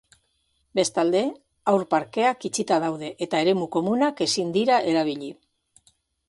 Bestalde, 0.77 1.19
haur 1.73 1.85
parkeak 1.91 2.47
itxita 2.49 2.79
daude 2.85 3.11
eta 3.27 3.43
eremu 3.45 3.69
komunak 3.77 4.25
ezin 4.27 4.51
dira 4.57 4.81
erabili. 4.95 5.31